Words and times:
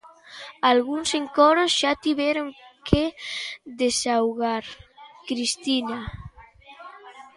Algúns 0.71 1.09
encoros 1.21 1.71
xa 1.79 1.91
tiveron 2.05 2.47
que 2.87 3.05
desaugar, 3.81 4.63
Cristina. 5.27 5.99